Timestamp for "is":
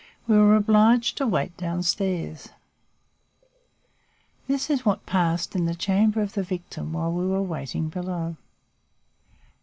4.71-4.83